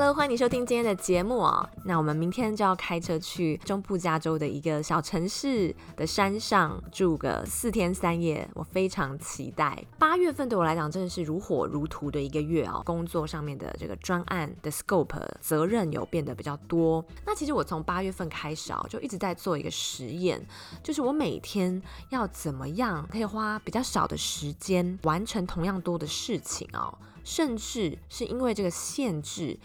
[0.00, 1.68] Hello，欢迎你收听今天的节目哦。
[1.84, 9.84] 那我们明天就要开车去中部加州的一个小城市的山上住个四天三夜，我非常期待。
[9.98, 17.04] 八月份对我来讲真的是如火如荼的一个月哦，工作上面的这个专案的 scope 责任有变得比较多。
[17.26, 20.40] 那其实我从八月份开始啊，就一直在做一个实验，
[20.80, 29.58] 就是我每天要怎么样可以花比较少的时间完成同样多的事情哦，甚至是因为这个限制。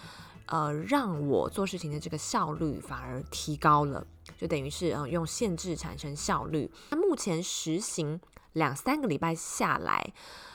[0.47, 4.05] 呃，让我做事情的这个效率反而提高了，
[4.37, 6.69] 就等于是呃用限制产生效率。
[6.89, 8.19] 那目前实行
[8.53, 10.13] 两三个礼拜下来，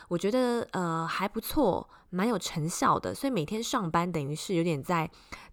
[0.08, 3.14] 我觉得呃还不错，蛮有成效的。
[3.14, 5.10] 所以每天上班等于是有点在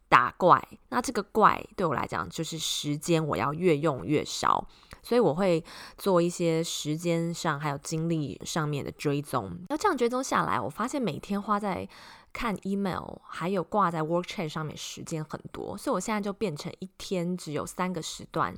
[0.09, 0.61] 打怪。
[0.89, 4.67] 那这个怪对我来讲就是时间，我要越用越少，
[5.01, 5.63] 所以我会
[5.97, 9.57] 做一些时间上还有精力上面的追踪。
[9.69, 11.87] 那这样追踪下来，我发现每天花在
[12.35, 18.53] 看 email 还有挂在 work chat 上面时间很多，所以我现在就变成一天只有三个时段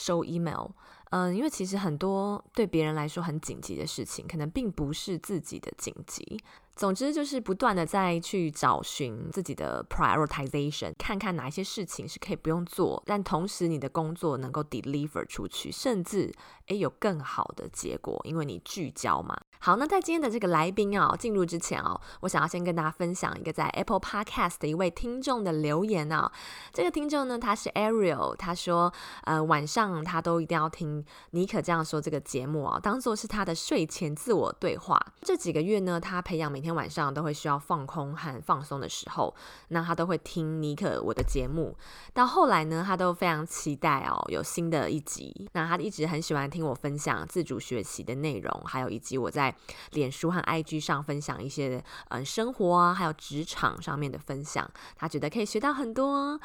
[0.00, 0.68] 收 email。
[1.10, 6.40] 嗯，因为其实很多对别人来说很紧急的事情，可能并不是自己的紧急。
[6.76, 16.32] 总之就是不断的在去找寻自己的 prioritization，看看哪一些事情是可以不用做，但同时你的工作能够 deliver 出去，甚至
[16.68, 19.36] 诶有更好的结果，因为你聚焦嘛。
[19.58, 26.32] 好，那在今天的这个来宾啊进入之前哦，我想要先跟大家分享一个在 Apple Podcast 的一位听众的留言啊。
[26.72, 28.90] 这个听众呢，他是 Ariel，他说
[29.24, 34.98] 呃晚上他都一定要听尼可这样说这个节目啊，当做是他的睡前自我对话。
[35.20, 36.70] 这几个月呢，他培养每天。
[36.70, 39.34] 晚上都会需要放空和放松的时候，
[39.70, 41.76] 那他都会听尼可我的节目。
[42.14, 45.50] 到后来呢，他都非常期待哦，有新的一集。
[45.52, 49.52] 那他一直很喜欢听我分享自主学习的内容，还有以及我在
[49.90, 54.70] 脸书和 IG 上分享一些嗯生活啊，还有职场上面的分享。
[54.96, 56.40] 他觉得可以学到很多。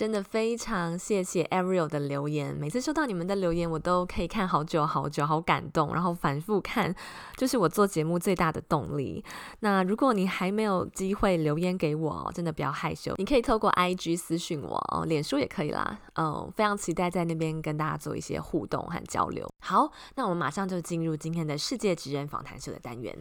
[0.00, 6.94] 真的非常谢谢 Ariel 的留言，每次收到你们的留言，我都可以看好久好久，好感动，然后反复看，
[7.36, 9.22] 就是我做节目最大的动力。
[9.58, 16.00] 那如果你还没有机会留言给我，真的不要害羞，你可以透过 IG 私讯我，哦脸书也可以啦。
[16.14, 19.46] 嗯，非常期待在那边跟大家做一些互动和交流。
[19.58, 23.14] 好，那我们马上就进入今天的世界职人访谈秀的单元。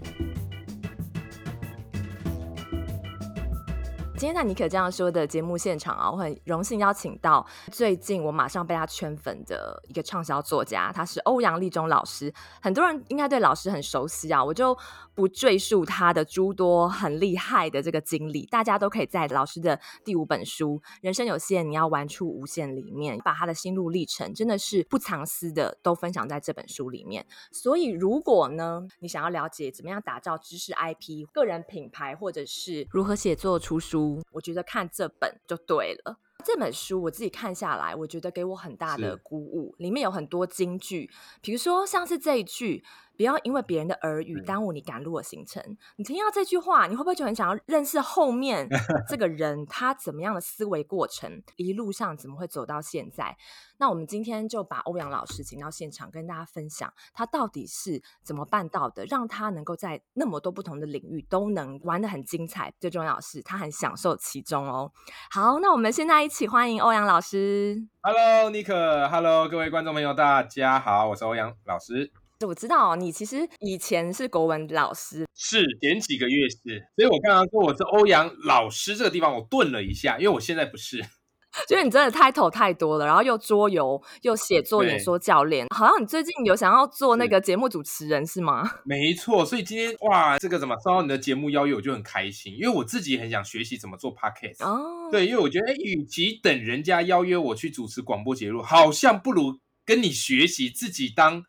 [4.19, 12.33] 今天在尼可这样说的节目现场啊，我很荣幸邀请到最近我马上被他圈粉的一个畅销作家，他是欧阳立中老师。
[12.61, 14.77] 很多人应该对老师很熟悉啊，我就
[15.15, 27.25] 不赘述他的诸多很厉害的这个经历，大家都可以在老师的第五本书《人生有限，你要玩出无限》里面，把他的心路历程真的是不藏私的都分享在这本书里面。
[27.53, 36.17] 所以，如果呢，你想要了解怎么样打造知识 IP、个人品牌，或者是如何写作出书，我觉得看这本就对了。
[36.45, 39.75] 这本书我自己看下来，我觉得给我很大的鼓舞。
[39.77, 41.09] 里面有很多金句，
[41.41, 42.83] 比如说像是这一句。
[43.19, 45.61] 不要因为别人的耳语耽误你赶路的行程。
[45.61, 45.77] 嗯。
[45.97, 48.65] 你听到这句话，你会不会就很想要认识后面
[49.09, 53.35] 这个人他怎么样的思维过程，一路上怎么会走到现在？
[53.77, 62.73] 那我们今天就把欧阳老师请到现场，跟大家分享他到底是怎么办到的，让他能够在那么多不同的领域都能玩得很精彩。
[62.79, 64.89] 最重要的是，他很享受其中哦。
[65.29, 67.85] 好，那我们现在一起欢迎欧阳老师。
[68.01, 69.09] Hello，尼克。
[69.09, 72.13] Hello，各位观众朋友，大家好，我是欧阳老师。
[72.47, 76.57] 我知道你其实以前是国文老师，是前几个月是，
[76.95, 81.03] 所以我刚刚说我是欧阳老师这个地方，我顿了一下，因为我现在不是。
[81.67, 88.71] 就是你真的 title 太多了，然后又桌游，又写作、演说教练，好像你最近有想要做那个节目主持人是，是吗？
[88.85, 95.09] 没错，所以今天哇，这个怎么收到你的节目邀约，我就很开心，因为我自己很想学习怎么做 podcast 哦。
[95.11, 101.43] 对，因为我觉得，哎，与其等人家邀约我去主持广播节目，好像不如跟你学习自己当。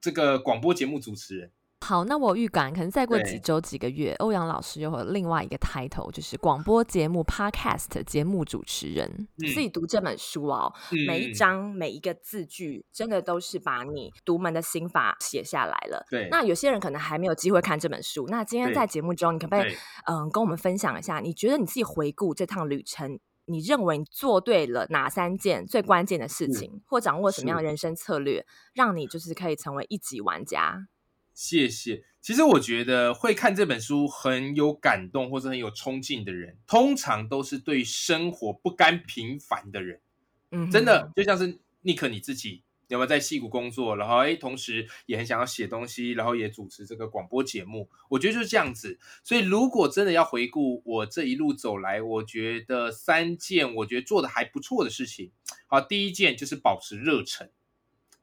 [0.00, 1.50] 这个广播节目主持人，
[1.80, 9.08] 好，那我预感可能再过几周几个月，欧阳老师又会有另外一个 title，就是广播节目 podcast 节目主持人。
[9.38, 16.04] 嗯、自己读这本书哦，嗯、每一章每一个字句，真的都是把你独门的心法写下来了。
[16.10, 19.76] 对，那有些人可能还没有机会看这本书，那今天在节目中，你可不可以
[20.06, 23.18] 嗯跟我们分享一下，你觉得你自己回顾这趟旅程？
[23.46, 28.44] 你认为你做对了哪三件最关键的事情，或掌握什么样的人生策略，
[28.74, 30.88] 让你就是可以成为一级玩家？
[31.32, 32.04] 谢谢。
[32.20, 40.00] 其实我觉得会看这本书很有感动或者很有冲劲的人，通常都是对生活不甘平凡的人。
[40.50, 42.64] 嗯，真的就像是尼克你自己。
[42.88, 43.96] 有没有在戏谷工作？
[43.96, 47.88] 然后哎，同时也很想要写东西，然后也主持这个广播节目。
[48.08, 48.98] 我觉得就是这样子。
[49.24, 55.32] 所以如果真的要回顾我这一路走来，我觉得三件我觉得做的还不错的事情。
[55.66, 57.50] 好，第一件就是保持热忱，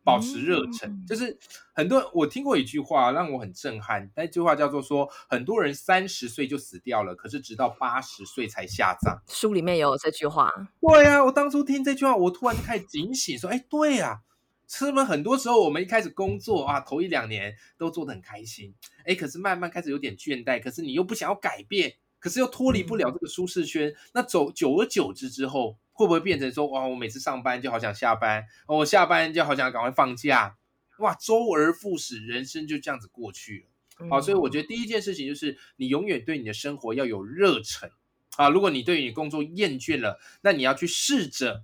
[0.02, 0.90] 保持热忱。
[0.90, 1.38] 嗯、就是
[1.74, 9.22] 很多我听过一句话让我很震撼，那句话叫做说，很多人三十岁就死掉了，可是直到八十岁才下葬。
[9.28, 10.54] 书里面有这句话。
[10.80, 14.33] 对呀、啊，我当初听这句话，我突然就开始警醒，说，哎，对呀、啊。
[14.68, 18.74] 是不是很多时候我们一开始工作啊，头一两年都做得很开心，
[19.06, 30.58] 哎，可是慢慢开始有点倦怠，可是你又不想要改变，可是又脱离不了这个舒适圈，那走久而久之之后，会不会变成说，哇，我每次上班就好想下班，我下班就好想赶快放假，
[30.98, 34.08] 哇，周而复始，人生就这样子过去了。
[34.10, 37.92] 好，所以我觉得第一件事情就是你永远对你的生活要有热忱
[38.38, 38.50] 啊。
[38.50, 41.64] 如果你对你工作厌倦了，那你要去试着。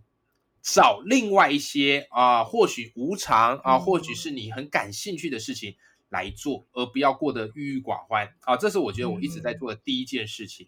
[0.74, 5.76] 找另外一些啊，或许无偿啊，或许是你很感兴趣的事情
[6.10, 8.56] 来做，而不要过得郁郁寡欢啊。
[8.56, 10.68] 这是我觉得我一直在做的第一件事情。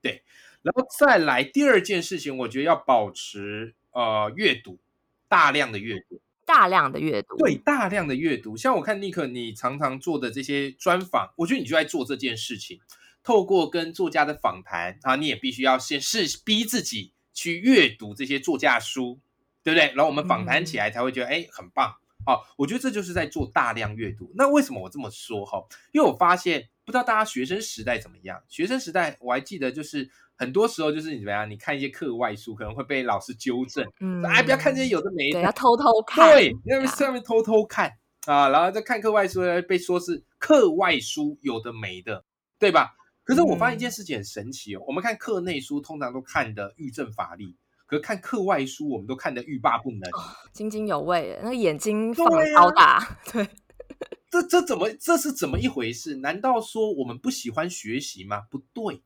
[0.00, 0.22] 对，
[0.62, 4.78] 然后再来第二件事情，我觉得要保持呃阅读，
[5.28, 8.56] 大量的阅读，大量的阅读，对，大量的阅读。
[8.56, 12.80] 像我看尼克，你常常做的这些专访，我觉得你就在做这件事情。
[13.22, 17.12] 透过跟作家的访谈啊，你也必须要先试逼自己。
[17.38, 19.20] 去阅读这些作家书，
[19.62, 19.86] 对不对？
[19.94, 21.94] 然后我们访谈起来才会觉得，哎、嗯，很棒。
[22.26, 24.32] 哦，我觉得这就是在做大量阅读。
[24.34, 25.46] 那为什么我这么说？
[25.46, 28.42] 哈，因为我发现，不知道大家学生时代怎么样？
[28.48, 31.48] 学生时代我还记得，就是很多时候就是你怎么样？
[31.48, 36.52] 你看一些课外书，可能会被老师纠正，嗯，哎，不要看这些有的没的，要偷偷看，对，
[36.88, 37.92] 上面偷偷看
[38.26, 42.24] 啊，然后再看课外书，被说是课外书有的没的，
[42.58, 42.96] 对吧？
[43.28, 47.54] 可是我发现一件事情很神奇哦，嗯、我们看课内书通常都看的欲振乏力，
[47.84, 56.16] 可是看课外书我们都看的欲罢不能，哦、津津有味，那个眼睛放超大，对，啊、对，这这怎么这是怎么一回事？
[56.16, 58.46] 难道说我们不喜欢学习吗？
[58.50, 59.02] 不对，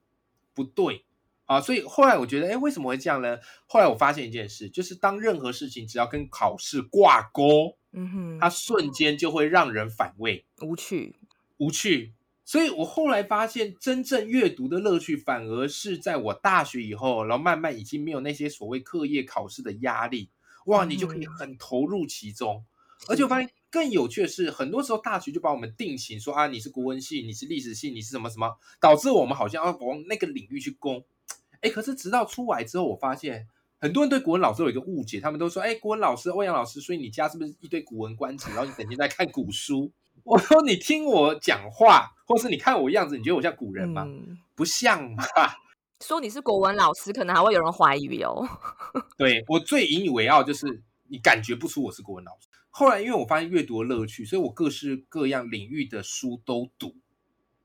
[0.55, 1.05] 不对
[1.47, 1.61] 啊！
[1.61, 3.41] 所以后来我觉得，哎，为什么会这样呢？
[3.67, 11.17] 后来我发现一件事，就是当任何事情只要跟考试挂钩，嗯哼，它瞬间就会让人反胃、无趣、
[11.59, 12.15] 无趣。
[12.53, 20.29] 所以我后来发现，真正阅读的乐趣，反而是在我大学以后，然后慢慢已经没有那些所谓课业考试的压力，
[20.67, 22.63] 哇，你就可以很投入其中。
[23.09, 31.03] 而且我发现更有趣的是，很多时候大学就把我们定型说啊，你是国文系，你是历史系，你是什么什么，导致我们好像要往那个领域去攻。
[31.63, 33.49] 哎，可是直到出来之后，我发现
[33.81, 39.91] 很多人对国文老师有一个误解，他们都说，哎，国文老师欧阳老师，所以你家是不是一堆古文观止，然后你整天在看古书？
[40.25, 44.05] 我说你听我讲话，或是你看我样子，你觉得我像古人吗？
[44.07, 45.25] 嗯、不像嘛。
[46.05, 48.45] 说你是国文老师，可能还会有人怀疑哦。
[49.17, 52.49] 对，我最引以为傲就是你感觉不出我是国文老师。
[52.71, 56.97] 后来因为我发现阅读的乐趣，所以我各式各样领域的书都读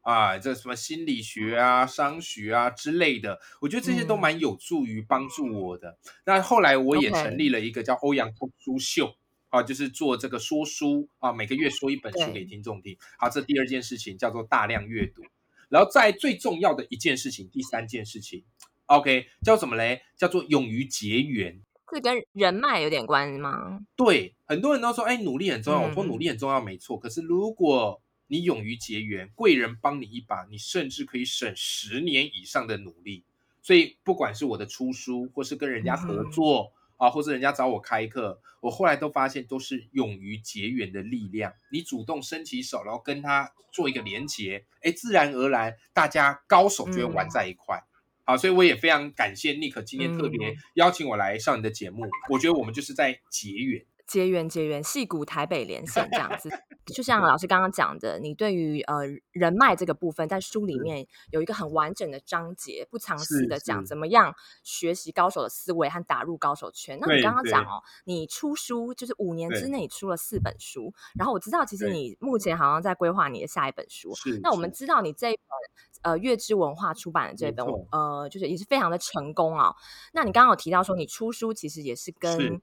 [0.02, 5.90] 啊，这什么心理学啊、商学啊之类的，我觉得这些都蛮有助于帮助我的。
[5.90, 9.16] 嗯、那后来我也成立了一个叫欧阳通书秀。
[9.50, 12.98] 啊，就是做这个说书啊，每个月说一本书给听众听。
[13.18, 15.24] 好，这第二件事情叫做大量阅读，
[15.70, 18.44] 然后在最重要的一件事情，第三件事情
[18.88, 20.02] ，OK，叫什么嘞？
[20.18, 21.62] 叫做勇于结缘。
[21.90, 23.80] 这跟人脉有点关系吗？
[23.96, 25.82] 对，很多人都说，哎，努力很重要。
[25.82, 27.00] 我说努力很重要，没错。
[27.00, 33.24] 可是如果你勇于结缘，贵人帮你一把，你甚至可以省十年以上的努力。
[33.62, 36.74] 所以，不管是我的出书，或是跟人家合作。
[36.98, 41.54] 嗯啊，或者人家找我开课，我后来都发现都是勇于结缘的力量。
[41.72, 47.78] 你主动伸起手，然后跟他做一个连接，哎，自然而然，大家高手就会玩在一块。
[47.78, 47.86] 嗯、
[48.26, 52.06] 好，所以我也非常感谢 Nick 今天特别邀请我来上你的节目。
[52.06, 53.86] 嗯、我觉得我们就是在结缘。
[54.08, 56.50] 结缘结缘，戏骨台北连线这样子，
[56.86, 66.98] 就像老师刚刚讲的，你对于呃人脉这个部分，在书里面有一个很完整的章节，不藏私的讲怎么样学习高手的思维和打入高手圈。
[67.00, 74.12] 那你刚刚讲哦，你出书就是五年之内出了四本书，然后我知道其实你目前好像在规划你的下一本书。
[74.42, 79.76] 那我们知道你这一本呃月之文化出版的这本呃，就是也是非常的成功啊、哦。
[80.14, 82.14] 那你刚刚有提到说你出书其实也是。
[82.20, 82.62] 跟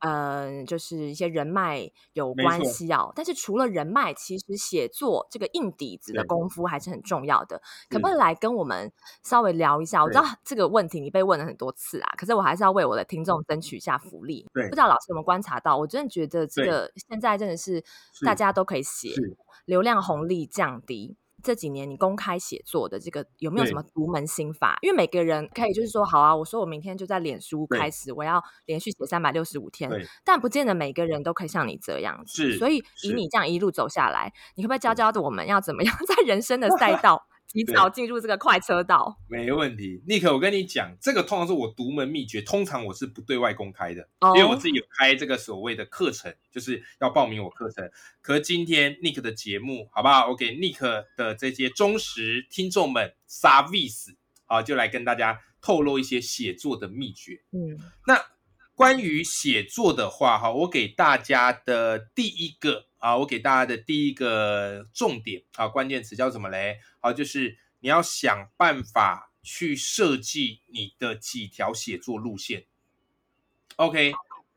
[0.00, 3.12] 呃，就是一些人脉有关系哦。
[3.14, 7.60] 但是除了人脉，其实写作这个硬底子的功夫还是很重要的。
[7.88, 10.02] 可不可以来跟我们稍微聊一下？
[10.02, 14.46] 我知道这个问题你被问了很多次啊，可是我还是要为我的听众争取一下福利。
[14.52, 15.76] 不知道老师有没有观察到？
[15.76, 17.82] 我真的觉得这个现在真的是
[18.24, 19.10] 大家都可以写，
[19.64, 21.16] 流量红利降低。
[21.46, 24.76] 这几年你公开写作的这个有没有什么独门心法？
[24.82, 29.88] 因为每个人可以就是说，好啊，我说我明天就在脸书开始，我要连续写三百六十五天，
[30.24, 32.58] 但不见得每个人都可以像你这样子。
[32.58, 37.24] 所以以你这样一路走下来，你可不可以教教我们要怎么样 在人生的赛道？
[37.48, 40.02] 提早进入这个快车道，没问题。
[40.06, 44.36] 尼克，我跟你讲，这个通常是我独门秘诀，通常我是不对外公开的，oh.
[44.36, 47.88] 因为我自己有开这个所谓的课程，就是要报名我课程。
[48.20, 50.28] 可是今天尼克的节目，好不好？
[50.28, 54.14] 我给尼克的这些忠实听众们，service
[54.46, 57.42] 啊，就来跟大家透露一些写作的秘诀。
[57.52, 58.20] 嗯，那
[58.74, 62.86] 关于写作的话，哈，我给大家的第一个。
[63.06, 66.80] 啊，我给大家的第一个重点啊，关键词叫什么嘞？
[66.98, 72.66] 好，就是你要想办法去设计你的几条写作路线。
[73.76, 74.12] OK，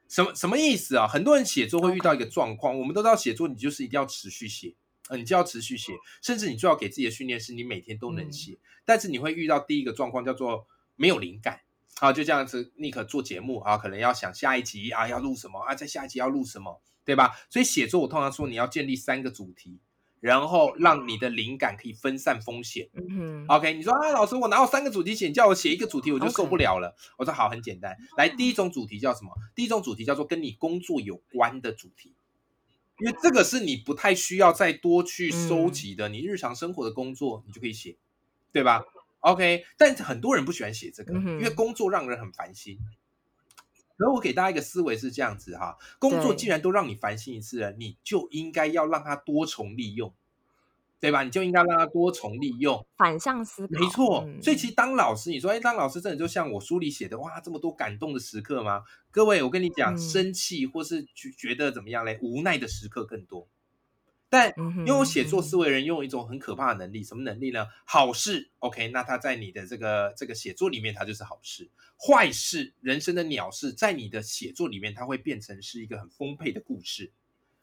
[0.07, 1.07] 什么什么意思啊？
[1.07, 4.73] 很多人写作会遇到一个状况，我们都知道写作你就是一定要持续写，
[5.09, 8.53] 呃，你就要持续写，甚至你最好给自己的训练是你每天都能写。
[8.53, 8.57] 嗯。
[8.83, 11.61] 但是你会遇到第一个状况叫做没有灵感。
[11.99, 16.81] 好，就这样子，尼克做节目啊，可能要想下一集啊要录什么啊，在下一集要录什么。
[17.09, 17.35] 对吧？
[17.49, 19.79] 所以写作我通常说你要建立三个主题，
[20.19, 22.87] 然后让你的灵感可以分散风险。
[22.93, 23.45] 嗯哼。
[23.47, 25.27] OK，你说啊，老师，我哪有三个主题写？
[25.27, 26.95] 你叫我写一个主题我就受不了了。
[27.17, 27.97] 我说好，很简单。
[28.15, 29.31] 来，第一种主题叫什么？
[29.55, 32.13] 第一种主题叫做跟你工作有关的主题，
[32.99, 37.97] 因为这个是你不太需要再多去收集的，你日常生活的工作你就可以写，
[38.51, 38.83] 对吧
[39.21, 42.77] ？OK，但很多人不喜欢写这个，因为工作让人很烦心。
[43.99, 50.13] 然后我给大家一个思维是这样子哈，工作既然都让你烦心一次了，你就应该要让它多重利用，
[51.01, 51.23] 对吧？
[51.23, 53.77] 你就应该让它多重利用，反向思考。
[53.77, 58.83] 没错，嗯、所以其实当老师，你说，哎，当老师真的就像我书里写的，哇，这么多感动的时刻吗？
[59.11, 62.17] 各位，我跟你讲，嗯、生气或是觉得怎么样嘞？
[62.21, 63.47] 无奈的时刻更多。
[64.29, 67.65] 但拥有写作思维人拥有一种很可怕的能力，什么能力呢？
[67.83, 71.65] 好事，OK，那他在你的这个这个写作里面，它就是好事；
[71.97, 77.11] 坏事，人生的鸟事，在你的写作里面，它会变成是一个很丰沛的故事。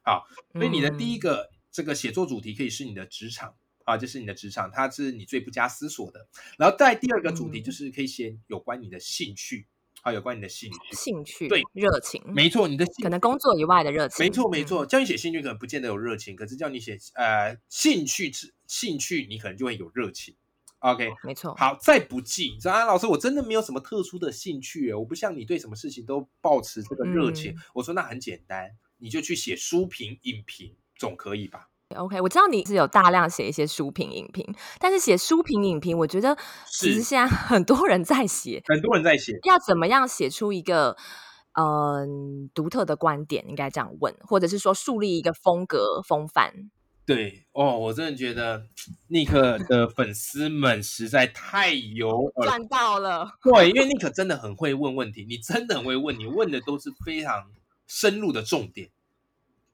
[0.02, 3.54] 好，所以你的第一个这个写作主题可以是你的职场
[3.84, 6.26] 啊，就是你的职场，它是你最不加思索的。
[6.58, 9.66] 然后在第二个主题就是可以写有关你的兴趣。
[10.06, 14.86] 啊，有关你的兴趣，兴趣对热情，没错，你的可能工作以外的热情，没错没错。
[14.86, 18.30] 叫你写兴趣可能不见得有热情，可是叫你写呃兴趣
[18.68, 20.36] 兴趣，你可能就会有热情。
[20.78, 21.52] OK， 没错。
[21.56, 27.50] 好，再不济，你说啊，老师，我真的没有什么特殊的兴趣，我不像你对什么事情都保持这个热情。
[27.50, 34.44] 嗯、我说那很简单，你就去写书评、影评，总可以吧？OK，我知道你是有大量写一些书评、影评，
[34.80, 40.96] 但是写书评、影评，我觉得其实现在 很多人在写，很多人在写，要怎么样写出一个
[41.52, 42.06] 嗯、呃、
[42.52, 46.70] 独特的观点，应该这样问，或者是说树立一个风格风范？
[47.06, 48.64] 对哦，我真的觉得
[49.08, 52.10] 尼克的粉丝们实在太有
[52.42, 57.44] 赚到了，对，因为尼克真的很会问问题，你真的很会问，你问的都是非常
[57.86, 58.90] 深入的重点。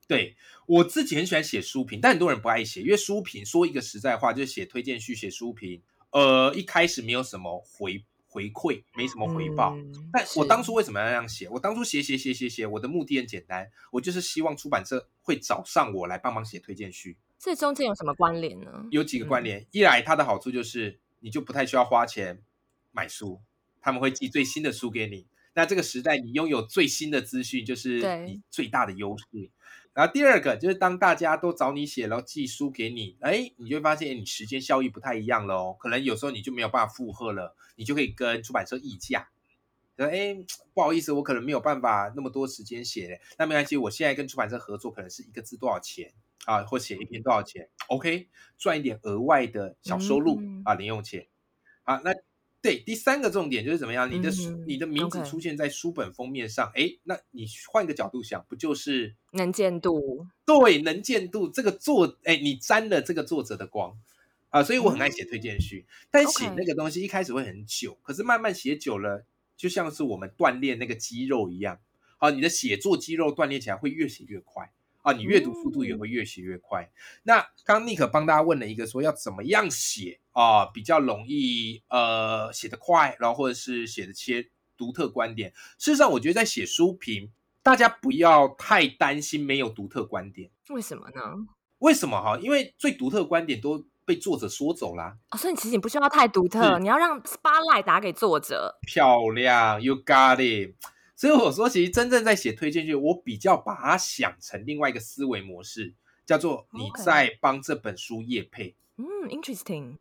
[0.09, 5.80] 对，我自己很喜欢写书评，但很多人不爱写，因为书评说一个实在话，就是写推荐序、写书评，
[6.11, 9.75] 呃，一开始没有什么回回馈，没什么回报。
[9.76, 11.49] 嗯、但我当初为什么要这样写？
[11.49, 17.16] 我当初写写写写写，我的目的很简单，我就是希望出版社会找上我来帮忙写推荐序。
[17.38, 18.87] 这中间有什么关联呢？
[18.90, 22.42] 有几个关联，嗯、一来它的好处就是你就不太需要花钱
[22.90, 23.40] 买书，
[23.80, 25.26] 他们会寄最新的书给你。
[25.54, 29.50] 那这个时代，你拥有最新的资讯，就是你最大的优势。
[29.94, 35.76] 然后第二个就是，当大家都找你写，然后寄书给你，哎，你就会发现你时间效益不太一样了哦。
[35.78, 39.28] 可能有时候你就没有办法负荷了，你就可以跟出版社议价，
[39.96, 40.34] 说，哎，
[40.72, 46.12] 不好意思，我可能没有办法那么多时间写，那没关系，我现在跟出版社合作，可能是一个字多少钱
[46.46, 51.26] 啊，或写一篇多少钱，OK，赚一点额外的小收入啊，零用钱。
[51.82, 52.12] 好，那。
[52.62, 54.09] 对，第三个重点就是怎么样？
[54.09, 60.28] 你的书、嗯，你的名字出现在书本封面上，哎、那你换个角度想，不就是能见度？
[60.47, 63.99] 对，能见度这个作，哎，你沾了这个作者的光
[64.50, 69.26] 啊，所以我很爱写推荐序、嗯，但写那个东西一开始会很久.可是慢慢写久了，
[69.57, 71.81] 就像是我们锻炼那个肌肉一样，
[72.19, 74.71] 啊，你的写作肌肉锻炼起来会越写越快。
[75.02, 76.82] 啊，你阅读速度也会越写越快。
[76.82, 76.90] 嗯、
[77.25, 85.52] 那刚刚尼克帮大家问了一个，说要怎么样写啊，比较容易呃写得快，然后或者是写的切独特观点。
[85.78, 87.30] 事实上，我觉得在写书评
[87.62, 90.50] 大家不要太担心没有独特观点。
[90.71, 91.21] 为什么呢？
[91.78, 92.38] 为什么哈？
[92.38, 95.16] 因为最独特的观点都被作者说走啦。
[95.30, 98.78] 哦，所以其实你不需要太独特，你要让 spotlight 打给作者。
[98.87, 100.76] 漂亮，You got it。
[101.23, 105.95] 所以我说，其实真正在写推荐序，我比较把它想成另外一个思维模式，
[106.26, 108.75] 叫做你在帮这本书业配。
[108.97, 109.99] 嗯，interesting。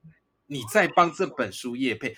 [0.47, 2.17] 你在帮这本书业配。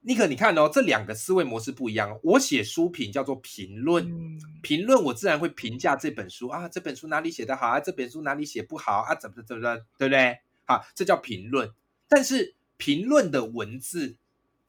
[0.00, 2.18] 尼克，你看哦，这两个思维模式不一样。
[2.24, 10.36] 我写书评叫做评论，嗯、评论我自然会评价这本书啊，这本书哪里写得好啊，这本书哪里写不好啊，怎么怎么的，对不对？
[10.64, 11.72] 好，这叫评论。
[12.08, 14.16] 但是评论的文字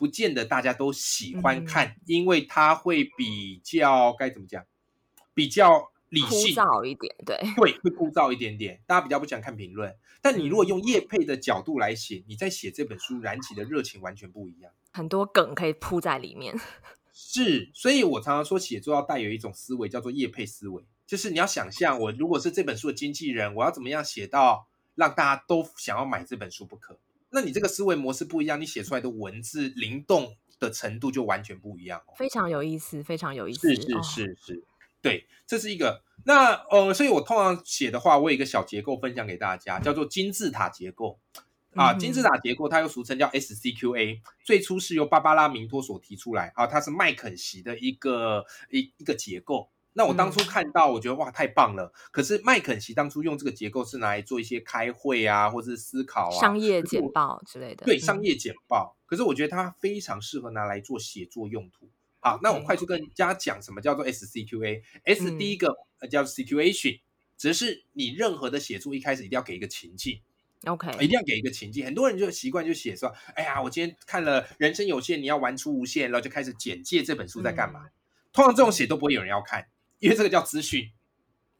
[0.01, 4.65] 不见得大家都喜欢看，嗯、因为它会比较该怎么讲，
[5.35, 9.95] 比较理性，枯燥一点，对对，会枯燥一点点，大家比较不喜欢看评论。
[10.19, 14.71] 但你如果用业配的角度来写，你在写这本书燃起的热情完全不一样。
[14.91, 16.59] 很多梗可以铺在里面，
[17.13, 26.97] 是，所以我常常说写作要带有一种思维，叫做业配思维，就是你要想象，我如果是这本书的经纪人，我要怎么样写到让大家都想要买这本书不可？
[27.31, 32.01] 那你这个思维模式不一样，你写出来的文字灵动的程度就完全不一样。
[32.17, 34.61] 非常有意思，非常有意思，是是是是，哦、
[35.01, 36.03] 对，这是一个。
[36.25, 41.19] 那呃，所以我通常写的话，我有一个小结构分享给大家，叫做金字塔结构。
[41.73, 49.69] 啊，金字塔结构它又俗称叫 SCQA，最初是由芭芭拉明托所提出来啊，它是麦肯锡的一个一一个结构。
[49.93, 51.91] 那我当初看到，我觉得哇，太棒了。
[52.11, 57.85] 可是麦肯锡当初用这个结构是拿来做一些开会啊，或者是思考啊，商业简报之类的。
[57.85, 58.95] 对，商业简报。
[59.05, 61.89] 可是我觉得它非常适合拿来做写作用途。
[62.19, 65.75] 好，那我快速跟大家讲什么叫做 SCQA？S 第一个
[66.09, 67.01] 叫 situation，
[67.35, 70.21] 只是你任何的写作一开始一定要给一个情境。
[70.65, 71.83] OK，一定要给一个情境。
[71.83, 77.81] 很多人就习惯就写说，哎呀，我今天看了《人生有限，你要玩出无限》，然后就开始简介这本书在干嘛。
[77.85, 77.91] 嗯、
[78.31, 79.67] 通常这种写都不会有人要看，
[80.01, 80.91] 因为这个叫资讯。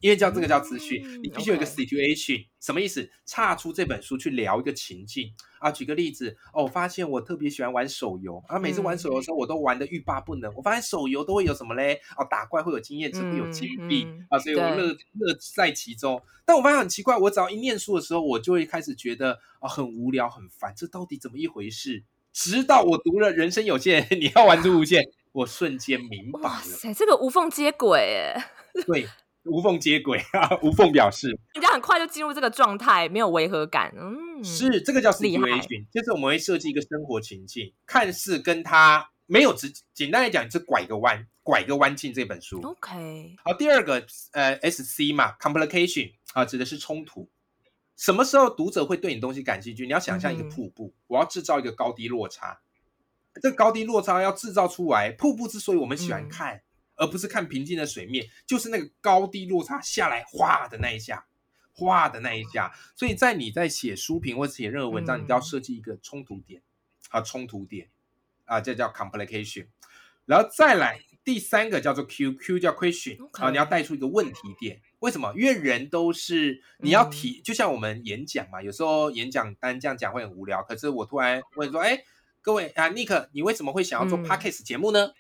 [0.02, 2.48] 因为叫这个叫资讯，嗯、你必须有一个 situation.
[2.60, 3.08] 什么意思？
[3.24, 5.72] 岔出这本书去聊一个情境啊。
[5.72, 10.56] 举个例子，哦，我发现我特别喜欢玩手游啊，每次玩手游的时候，我都玩的欲罢不能、嗯。
[10.58, 12.02] 我发现手游都会有什么嘞？
[12.18, 16.20] 哦，打怪会有经验值，会有金币、嗯、啊，所以我乐乐在其中。
[16.44, 22.04] 但我发现很奇怪，我只要一念书的时候，我就会开始觉得啊，很无聊、很烦，这到底怎么一回事？
[22.34, 26.46] 直到我读了《人生有限， 你要玩出无限》，我瞬间明白了。
[26.46, 28.52] 哇塞，这个无缝接轨哎，
[28.88, 29.08] 对。
[29.46, 33.92] 无缝接轨啊，无缝表示，人家很快就进入这个状态，没有违和感。
[33.98, 42.62] 嗯，是这个叫 situation，就是我们会设计一个生活情境，看似跟他没有直，简单来讲，是拐个弯，拐个弯进这本书。
[42.62, 47.28] OK，好，第二个呃，SC 嘛，complication 啊，指的是冲突。
[47.98, 49.88] 什么时候读者会对你东西感兴趣？
[49.88, 52.62] 你要想象一个瀑布，嗯、我要制造一个高低落差，
[53.42, 55.12] 这个高低落差要制造出来。
[55.12, 56.56] 瀑布之所以我们喜欢看。
[56.56, 56.62] 嗯
[56.98, 61.26] 而不是看平静的水面，就是那个高低落差下来，哗的那一下，
[61.74, 62.72] 哗的那一下。
[62.96, 66.62] 所以在你在写书评或者写任何文章，嗯、你都要设计一个冲突点，
[67.10, 67.90] 啊，冲突点，
[68.46, 69.66] 啊，这叫 complication。
[70.26, 74.80] 然后再来第三个叫做 Q，Q 叫 question，啊，你要带出一个问题点。
[75.00, 75.34] 为什么？
[75.36, 80.62] 因为人都是你要提，嗯、就像我们演讲嘛，有时候演讲单这样讲会很无聊。
[80.62, 82.04] 可是我突然问说，哎，
[82.44, 85.06] 各位啊，尼克，你为什么会想要做 Podcast 节目呢？
[85.06, 85.14] 嗯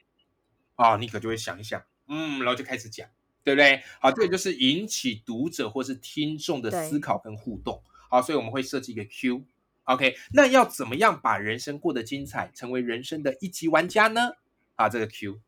[0.75, 3.07] 啊，尼克就会想一想，嗯，然后就开始讲，
[3.43, 3.83] 对不对？
[3.99, 7.83] 好，这个就是引起读者或是听众的思考跟互动。
[8.09, 10.15] 好，所以我们会设计一个 Q，OK？
[10.33, 14.31] 那要怎么样把人生过得精彩，成为人生的一级玩家呢？
[14.75, 15.39] 啊，这个 Q，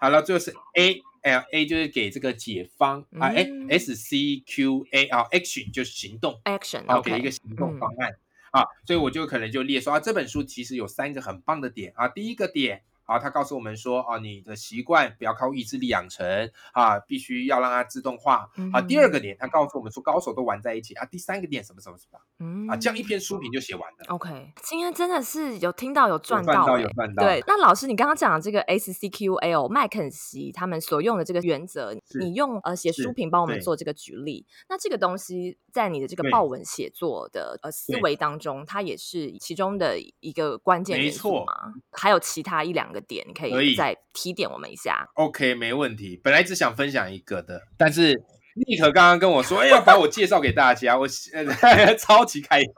[0.00, 8.16] 好了，最后是 A，L，A 就是给这个解方啊，哎，S C Q A 啊，Action 就是行动，Action，好，给一个行动方案
[8.50, 12.82] 啊，所以我就可能就列说啊，这本书其实有三个很棒的点啊，第一个点。
[13.06, 18.48] 啊，他告诉我们说，啊，你的习惯不要靠意志力养成，啊，必须要让它自动化。
[18.72, 20.94] 啊，第二个点，他告诉我们说，高手都玩在一起。
[20.94, 24.14] 啊，第三个点，什么什么什么，嗯，啊，这样一篇书评就写完了。
[24.14, 27.24] OK，今天真的是有听到有赚到，赚到有赚到。
[27.24, 41.74] 对，那老师，你刚刚讲的这个 SCQL 麦肯锡他们所用的这个原则，你用呃写书评帮我们做这个举例，那这个东西在你的这个报文写作的呃思维当中，它也是其中的一个关键元素吗？
[41.90, 43.00] 还有其他一两个？
[43.10, 45.08] 点你可以再提点我们一下。
[45.14, 46.20] OK，没问题。
[46.22, 48.12] 本来只想分享一个的，但是
[48.54, 51.08] 尼克刚刚跟我说，哎，要把我介绍给大家，我
[51.98, 52.70] 超级开心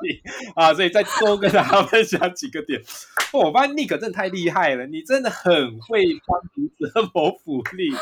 [0.54, 0.72] 啊！
[0.72, 2.80] 所以再多跟大家分享几个点。
[3.32, 7.92] 哦、我发现尼克真的太厉害了，你真的很会帮读者 谋福利。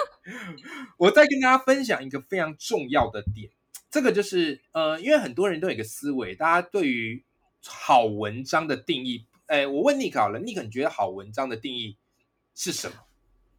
[0.99, 3.51] 我再跟大家分享一个非常重要的点，
[3.91, 7.25] 这个就是呃，因为很多人都有一个思维，大家对于
[7.67, 11.99] 好文章的定义，哎，我问尼克好了，尼克你觉得好文章的定义？
[12.55, 12.95] 是什么？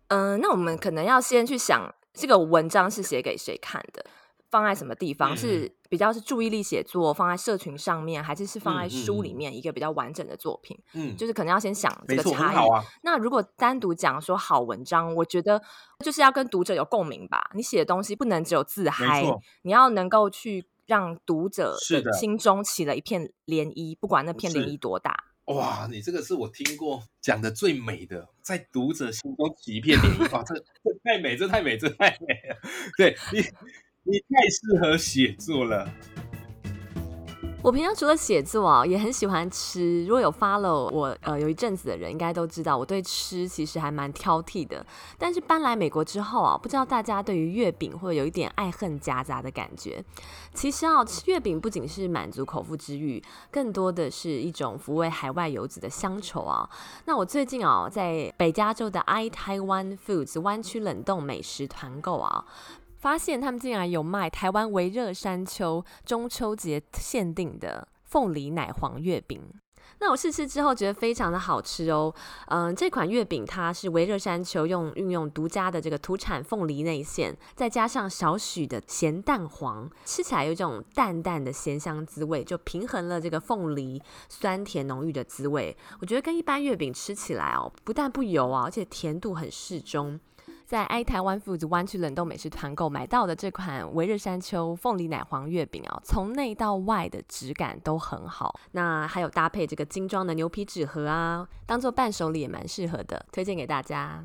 [0.07, 4.05] 嗯、那我们可能要先去想这个文章是写给谁看的？
[4.51, 5.33] 放在什么地方？
[5.33, 10.77] 嗯、是比较是注意力写作，放在社群上面，还是是放在书里面一个比较完整的作品？
[10.93, 12.69] 嗯，就是可能要先想这个差异。
[12.69, 15.61] 啊、那如果单独讲说好文章，我觉得
[16.03, 17.49] 就是要跟读者有共鸣吧。
[17.55, 19.25] 你写的东西不能只有自嗨，
[19.61, 25.23] 你要能够去让读者的心中起了一片涟漪，不管那片涟漪多大。
[25.45, 30.33] 哇，你这个是我听过讲的最美的，在读者心中起一片涟漪。
[30.33, 30.63] 哇，这这
[31.03, 32.57] 太美，这太美，这太美了。
[32.97, 33.41] 对你。
[34.03, 35.87] 你太适合写作了。
[37.63, 40.03] 我平常除了写作啊，也很喜欢吃。
[40.07, 44.83] 如果有 follow 我呃有一阵子的人，应该都知道我对吃其实还蛮挑剔的。
[45.19, 50.03] 但是搬来美国之后啊，不知道大家对于月饼会有一点爱恨夹杂的感觉。
[50.55, 56.67] 其实啊，吃月饼不仅是满足口腹之欲，更多的是一种抚慰海外游子的乡愁啊。
[57.05, 62.43] 那我最近啊，在北加州的 iTaiwan Foods 湾区冷冻美食团购啊。
[63.01, 69.41] 发现他们竟然有卖台湾微热山丘中秋节限定的凤梨奶黄月饼。
[69.99, 72.13] 那我试吃之后觉得非常的好吃哦。
[72.47, 85.75] 嗯，这款月饼它是微热山丘用运用独家的这个土产凤梨内馅，再加上少许的咸蛋黄，吃起来有一种淡淡的咸香滋味，就平衡了这个凤梨酸甜浓郁的滋味。
[85.99, 90.19] 我觉得跟一般月饼吃起来哦，不但不油啊，而且甜度很适中。
[90.71, 98.57] 在 i 台湾 Foods 湾区冷冻美食团购买到的这款维热山丘凤梨奶黄月饼啊，从内到外的质感都很好。
[98.71, 104.23] 那还有搭配这个精装的牛皮纸盒啊，当做伴手礼也蛮适合的，推荐给大家。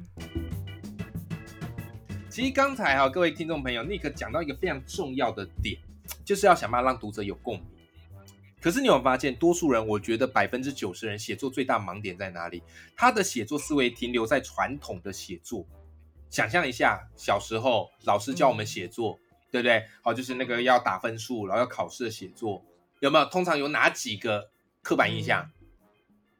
[2.30, 5.76] 其实刚才哈，各位听众朋友，Nick 讲到一个非常重要的点，
[6.24, 7.64] 就是要想办法让读者有共鸣。
[8.60, 12.62] 可是你有没有发现，多数人，我觉得百分之九十人写作最大盲点在哪里？
[12.94, 15.66] 他的写作思维停留在传统的写作。
[16.30, 19.84] 想象一下，小时候老师教我们写作，嗯、对不对？
[20.02, 22.64] 好，就是那个要打分数，然后要考试的写作，
[23.00, 23.24] 有没有？
[23.26, 24.50] 通常有哪几个
[24.82, 25.42] 刻板印象？
[25.42, 25.66] 嗯、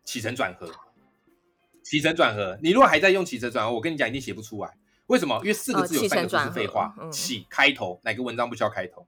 [0.05, 0.71] 起承转合，
[1.83, 2.59] 起承转合。
[2.63, 4.77] 你如果还在用起承转合，我跟你讲，一定写不出来。
[5.07, 5.37] 为什么？
[5.39, 6.95] 因为四个字有三个字是废话。
[7.13, 9.07] 起开头，哪个文章不需要开头？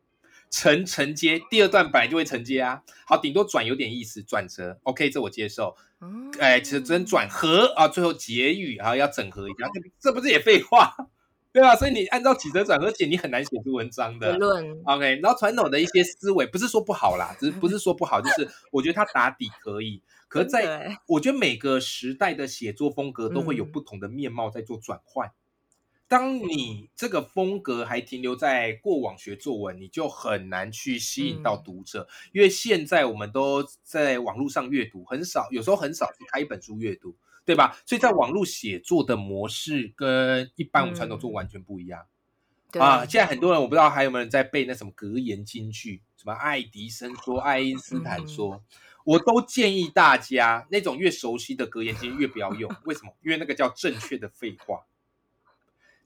[0.51, 2.83] 承承接，第二段本来就会承接啊。
[3.07, 5.75] 好，顶多转有点意思，转折，OK，这我接受。
[6.39, 9.69] 哎，其实真转合啊，最后结语啊，要整合一下，
[10.01, 10.95] 这不是也废话，
[11.53, 11.75] 对吧？
[11.75, 14.37] 所以你按照起折转合写，你很难写出文章的。
[14.39, 20.03] 论 OK，然后传统的一些思维，不是说不好啦，只是不是说不好，就是我觉得它打底可以。
[20.29, 25.33] 可是在我觉得每个时代的写作风格都会有不同的面貌在做转换。
[26.09, 37.79] 当你这个风格还停留在过往学作文，你就很难去吸引到读者，嗯、因为现在我们都在网络上阅读，很少，有时候很少去开一本书阅读，对吧？
[37.85, 42.07] 所以在网络写作的模式跟一般我们传统作文完全不一样。
[42.73, 48.61] 嗯、啊，现在很多人我不知道还有没有人在背那什么格言金句，什么爱迪生说、爱因斯坦说，嗯、
[49.05, 53.13] 我都建议大家那种越熟悉的格言金句越不要用，为什么？
[53.23, 54.87] 因为那个叫正确的废话。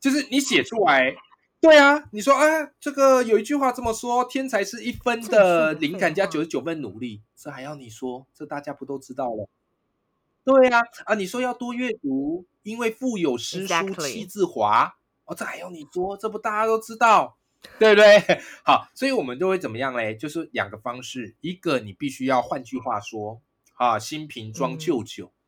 [0.02, 1.14] 就是你写出来，
[1.60, 8.26] 对啊，你说啊，这个有一句话这么说，天才是一分的灵感加九十九分努力，这还要你说？
[8.34, 9.48] 这大家不都知道了？
[10.42, 16.16] 对啊，啊，你说要多阅读，因为腹有诗书气自华，哦，这还要你说？
[16.16, 17.38] 这不大家都知道，
[17.78, 18.40] 对不对？
[18.64, 20.16] 好，所以我们就会怎么样嘞？
[20.16, 23.40] 就是两个方式，一个你必须要换句话说，
[23.74, 25.26] 啊，新瓶装旧酒。
[25.26, 25.41] 嗯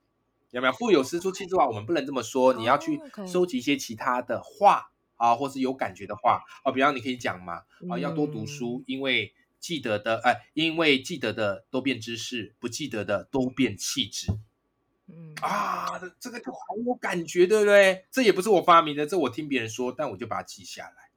[0.54, 1.66] 有没有腹有诗书气自华？
[1.66, 14.30] 我们不能这么说，你要去收集一些其他的话啊，或是有感觉的话啊，比方你可以讲嘛啊，要多读书，因为记得的哎，因为记得的都变知识，不记得的都变气质。
[15.08, 18.06] 嗯啊，这个就好有感觉，对不对？
[18.12, 21.10] 这也不是我发明的，这我听别人说，但我就把它记下来。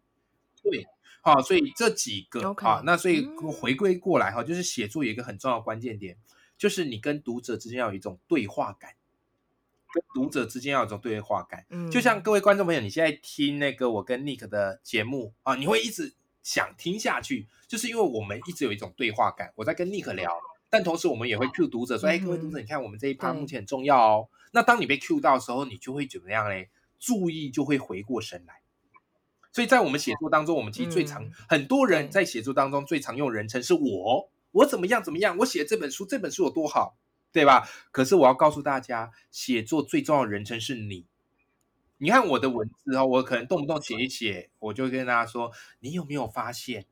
[0.63, 0.87] 对，
[1.21, 3.23] 好，所以这几个啊，那所以
[3.61, 6.17] 回归过来哈，就是写作有一个很重要的关键点，
[6.57, 8.95] 就是你跟读者之间要有一种对话感。
[9.93, 19.51] 跟读者之间要有一种对话感，嗯，就像各位观众朋友，你现在听那个我跟 Nick 的节目啊，你会一直想听下去，就是因为我们一直有一种对话感。
[19.55, 20.31] 我在跟 Nick 聊，
[20.69, 24.29] 但同时我们也会 Q 读者说，哎、嗯，各位读者，你看我们这一趴目前很重要哦。
[24.51, 26.69] 那当你被 Q 到的时候，你就会怎么样嘞？
[26.99, 28.55] 注意就会回过神来。
[29.53, 36.97] 所以在我们写作当中，我们其实最常、嗯、很多人在写作当中最常用人称是我，我怎么样怎么样，我写这本书，这本书有多好。
[37.31, 37.67] 对吧？
[37.91, 41.05] 可是我要告诉大家，写作最重要的人称是你。
[41.99, 46.85] 你看我的文字哦，我可能动不动写一写，我就跟大家说，你有没有发现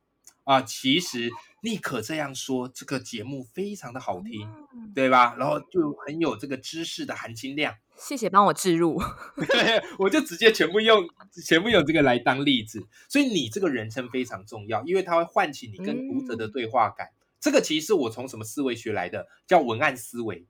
[0.44, 0.62] 啊？
[0.62, 1.30] 其实
[1.62, 5.36] 你可这样说，这个节目非常的好听，嗯、对吧？
[5.38, 7.76] 然后就很有这个知识的含金量。
[7.96, 9.00] 谢谢帮我置入，
[9.38, 11.08] 对， 我就直接全部用
[11.46, 12.86] 全部用这个来当例子。
[13.08, 17.08] 所以你这个人称非常重要，因为它会唤起你跟读者的对话感。
[17.08, 17.15] 嗯、
[17.46, 20.48] 这个其实是我从什么思维学来的，叫文案思维。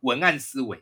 [0.00, 0.78] 文案思维。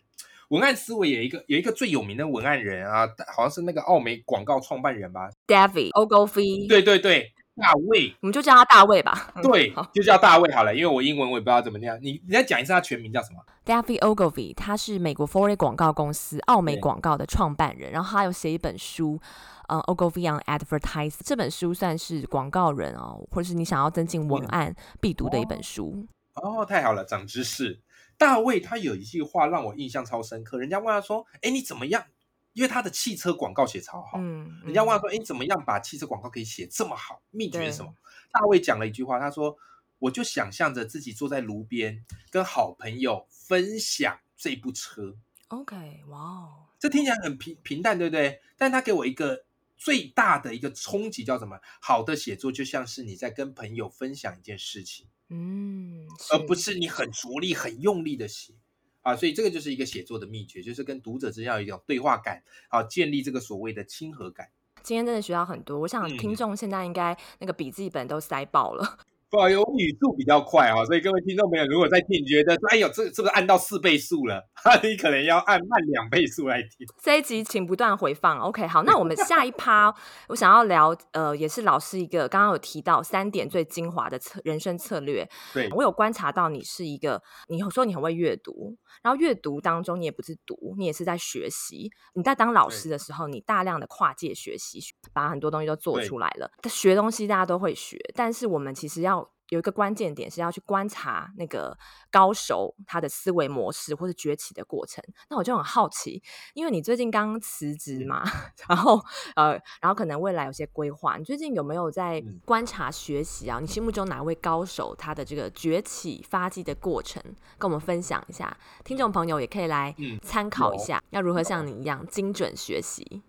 [0.48, 6.68] 文案思维有一个有一个最有名的文案人啊，好像是那个奥美广告创办人吧，David Ogilvy。
[6.68, 9.32] 对对对，大卫，我们就叫他大卫吧。
[9.42, 11.98] 对，就叫大卫好了，因为我英文我也不知道怎么念。
[12.02, 19.20] 你你再讲一次他全名叫什么？David Ogilvy，他是美国 Ford 广告公司奥美广告的创办人，然后他有写一本书，
[19.68, 26.06] 呃，Ogilvy on Advertising 这本书算是广告人哦，或者是你想要增进文案必读的一本书。
[26.34, 27.80] 哦，哦，太好了，长知识。
[28.18, 32.04] 大卫他有一句话让我印象超深刻，人家问他说：“哎，你怎么样？”
[32.52, 37.22] 因为他的汽车广告写超好，嗯，嗯，人家问他说：“哎，你怎么样把汽车广告可以写这么好？
[37.30, 37.94] 秘诀是什么？”
[38.32, 39.56] 大卫讲了一句话，他说
[39.98, 45.16] ：“我就想象着自己坐在炉边，跟好朋友分享这部车。”
[45.48, 48.40] OK，哇哦，这听起来很平平淡，对不对？
[48.56, 49.44] 但他给我一个
[49.76, 51.58] 最大的一个冲击，叫什么？
[51.80, 55.08] 好的写作就像是你在跟朋友分享一件事情。
[55.28, 58.54] 嗯，而不是你很着力、很用力的写
[59.02, 64.48] 啊，所以这个就是一个写作的秘诀，就是跟读者之间要有一种对话感，好建立这个所谓的亲和感。
[64.82, 68.98] 今天真的学到很多，我想听众现在应该那个笔记本都塞爆了。
[69.32, 74.46] 不好意思，我语速比较快啊，所以各位听众朋友，如果在听，你觉得，哎呦，这是不是按到四倍速了？
[74.84, 76.86] 你可能要按慢两倍速来听。
[77.02, 78.38] 这一集请不断回放。
[78.40, 79.90] OK，好，那我们下一趴，
[80.28, 85.26] 我想要聊，呃，也是老师一个刚刚有提到三点最精华的策人生策略。
[85.54, 91.90] 对，我有观察到你是一个，你说你很会阅读，然后阅读当中你也不是读，你也是在学习。
[92.12, 94.78] 你在当老师的时候，你大量的跨界学习，
[95.14, 96.50] 把很多东西都做出来了。
[96.68, 99.21] 学东西大家都会学，但是我们其实要。
[99.52, 101.76] 有一个关键点是要去观察那个
[102.10, 105.04] 高手他的思维模式或者崛起的过程。
[105.28, 106.22] 那我就很好奇，
[106.54, 108.24] 因为你最近刚辞职嘛，
[108.66, 108.98] 然后
[109.36, 111.18] 呃，然后可能未来有些规划。
[111.18, 113.60] 你最近有没有在观察学习啊？
[113.60, 117.22] 你心目中哪位高手他的这个崛起发迹的过程，
[117.58, 118.56] 跟我们分享一下？
[118.84, 123.20] 听众朋友也可以来参考一下，要如何像你一样精准学习？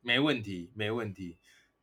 [0.00, 1.36] 没问题，没问题。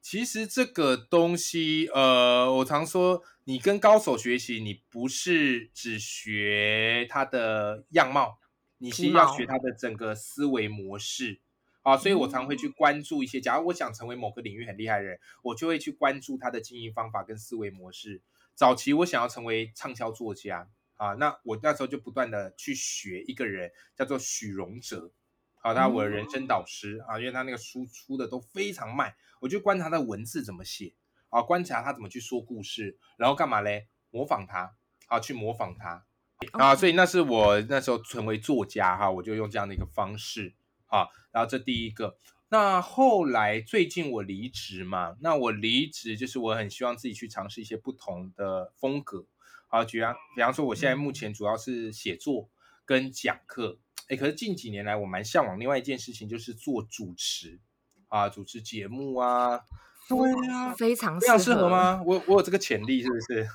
[0.06, 8.38] 其实这个东西，呃，我常说，你跟高手学习，你不是只学他的样貌，
[8.78, 11.42] 你是要学他的整个思维模式
[11.82, 11.98] 啊。
[11.98, 18.22] 所以我常会去关注一些，假如我想成为某个领域很厉害的人，我就会去关注他的经营方法跟思维模式。
[18.54, 25.12] 早期我想要成为畅销作家啊，那我那时候就不断的去学一个人，叫做许荣哲。
[25.56, 30.94] 好，他我的人生导师啊，因为他那个书出的都非常慢，我就观察他的文字怎么写
[31.30, 33.88] 啊，观察他怎么去说故事，然后干嘛嘞？
[34.10, 34.76] 模仿他，
[35.08, 36.06] 啊，去模仿他
[36.54, 40.56] 啊，所以那是我那时候成为作家哈，我就用这样的一个方式
[40.88, 42.18] 啊，然后这第一个，
[42.50, 49.26] 那后来最近我离职嘛，那我离职就是我很希望自己去尝试一些不同的风格，
[49.68, 52.50] 啊，举方比方说我现在目前主要是写作
[52.86, 53.80] 跟讲课。
[54.08, 57.60] 哎，可是近几年来，我蛮向往另外一件事情，就是做主持
[58.10, 59.62] 啊，主持节目啊。
[60.08, 60.18] 对
[60.52, 62.02] 啊，非常非常适合吗？
[62.06, 63.48] 我我有这个潜力，是不是？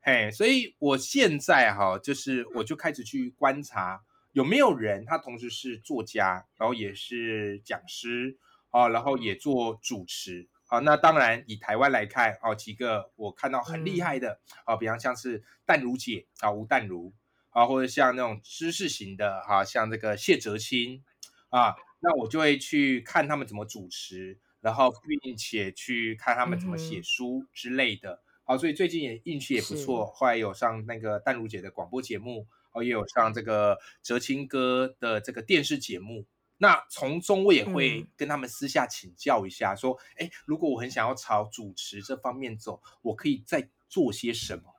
[0.00, 8.36] 嘿，所以我现在哈，就是我就开始去观察有没有人，他同时是作家，然后也是讲师
[8.70, 10.78] 啊，然后也做主持啊。
[10.78, 17.12] 那当然，以台湾来看哦，几个我看到很厉害的啊，比方像是淡如姐啊，吴淡如。
[17.50, 21.02] 啊，或者像那种知识型的哈、啊，像这个谢哲青
[21.48, 28.22] 啊，那我就会去看他们怎么主持，然后并且去看他们怎么写书之类的。
[28.44, 36.26] 好、嗯啊，所以最近也运气也不错，后来有上那个淡如姐的广播节目，哦，也有上这个哲青哥的这个电视节目。
[36.58, 44.75] 那从中我也会跟他们私下请教一下，嗯、说，哎，如果我很想要朝主持这方面走，我可以再做些什么？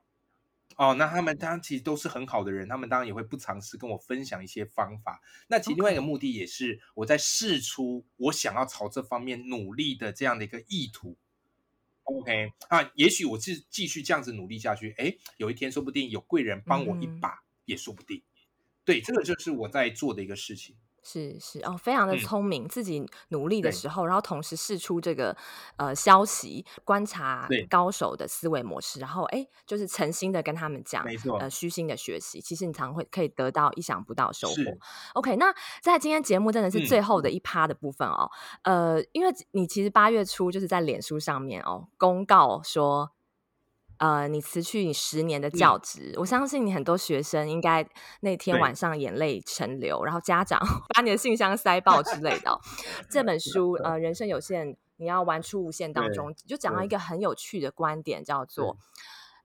[0.78, 5.22] 哦，那他们当然其实都是很好的人，他们当然也会不尝试跟我分享一些方法。
[5.48, 11.18] 那其实另外一个目的也是我在试出我想要朝这方面努力的这样的一个意图。
[12.04, 18.20] OK，啊，也许我是继续这样子努力下去，哎，有一天说不定有贵人帮我一把，也说不定。
[18.20, 18.24] 嗯、
[18.86, 20.76] 对，这个就是我在做的一个事情。
[21.10, 25.34] 是是哦，非常的聪明，嗯、自己努力的时候，然后同时试出这个
[25.78, 34.56] 呃消息，观察高手的思维模式，然后哎，就是诚心的跟他们讲，没错，呃，虚心的学习，其实你常会可以得到意想不到收获。
[35.14, 38.30] OK，那在今天节目真的是最后的一趴的部分哦，
[38.64, 43.12] 嗯、呃，因为你其实八月初就是在脸书上面哦公告说。
[44.00, 47.88] 呃，你辞去你十年的教职，嗯，我相信你很多学生应该
[48.22, 50.60] 那天晚上眼泪成流，然后家长
[50.94, 52.60] 把你的信箱塞爆之类的。
[53.10, 56.88] 这本书呃，人生有限，你要玩出无限当中，就讲到一。
[56.88, 58.78] 个很有趣的观点，叫做。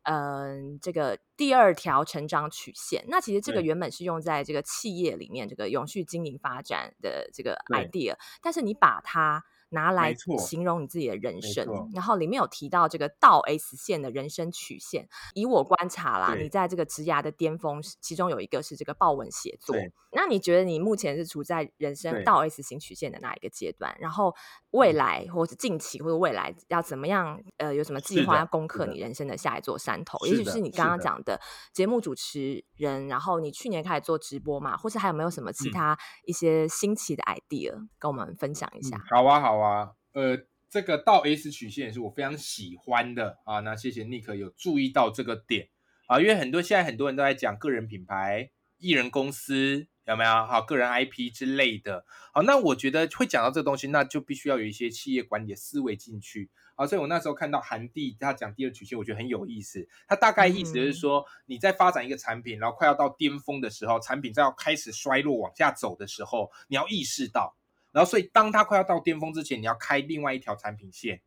[0.04, 9.44] 嗯，这个第二条成长曲线，那其实这个原本是用在这个企业里面，这个永续经营发展的这个 idea，但是你把它。
[9.72, 15.08] 拿来形容你自己的人生，然后里面有提到这个倒 S 线的人生曲线。
[15.34, 19.74] 以我观察啦，你在这个职涯的巅峰，其中有一个是这个报文写作。
[20.14, 23.96] 那你觉得你目前是处在人生倒 S 型曲线的哪一个阶段？
[23.98, 24.34] 然后
[24.72, 27.40] 未来或者近期或者未来要怎么样？
[27.56, 30.18] 呃，有什么计划要攻克你人生的下一座山头？
[30.26, 31.40] 也许是你刚刚讲的
[31.72, 38.96] 节目主持人，然后你去年开始做直播嘛，或是还有没有什么其他一些新奇的 idea、嗯、跟我们分享一下？
[38.96, 39.61] 嗯、好啊，好啊。
[39.62, 43.60] 啊，呃，这个倒 S 曲线也是我非常喜欢的啊。
[43.60, 45.68] 那谢谢 Nick 有注意到这个点
[46.06, 50.30] 啊，因为很多现在很多人都在讲个人品牌、艺人公司有没有？
[50.30, 52.04] 好、啊，个人 IP 之类的。
[52.32, 56.50] 好、啊，那我觉得会讲到这个东西，那就必须要有一些企业管理的思维进去。
[56.74, 59.86] 好、啊，所以我那时候看到韩帝他讲第二曲线，我觉得很有意思。
[60.08, 67.54] 他大概意思就是说，嗯、你在发展一个产品，然后快要到巅峰的时候，产品在要开始衰落往下走的时候，你要意识到。
[67.92, 71.20] 然后，所以当它快要到巅峰之前，你要开另外一条产品线，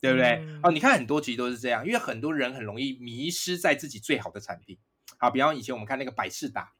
[0.00, 0.38] 对不对？
[0.40, 4.78] 嗯、哦，你看很多其实都是这样，因为很多人很容易迷失在自己最好的产品。
[5.18, 6.72] 好，比方以前我们看那个百事达，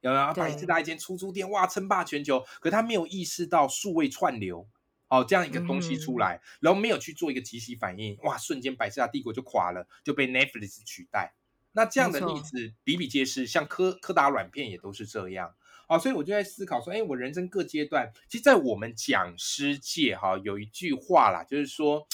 [0.00, 0.34] 有没有？
[0.34, 4.68] 百事达以前出租店哇，称霸全球，可他没有意识到数位串流
[5.08, 11.34] 哦这样一个东西出来，嗯、然后没有去做一个即时反应，哇，瞬间百事达帝国就垮了，就被 Netflix 取代。
[11.72, 15.54] 那这样的例子比比皆是，像柯柯达软片也都是这样。
[15.90, 22.06] 好，所以我就在思考说，哎，我人生各阶段，其实，在我们讲师界，哈，有一句话啦，就是说，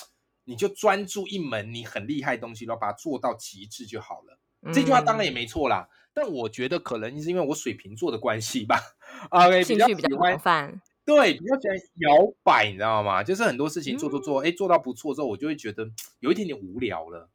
[0.44, 4.38] 你就专注一门你很厉害的东西，然后把它做到极致就好了。
[4.62, 8.80] 嗯、这句话当然也没错啦，但我觉得可能是因为我水瓶座的关系吧。
[9.28, 13.22] OK，兴趣比较广泛，对，比较喜欢摇摆，你知道吗？
[13.22, 15.86] 就是很多事情做做做，哎、嗯，做到不错之后，我就会觉得
[16.20, 17.28] 有一点点无聊了。